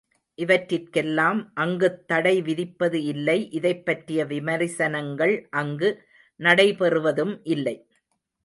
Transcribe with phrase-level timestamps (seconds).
[0.37, 5.91] இவற்றிற்கெல்லாம் அங்குத் தடை விதிப்பது இல்லை இதைப் பற்றிய விமரிசனங்கள் அங்கு
[6.39, 7.75] நடைபெறுவதும் இல்லை.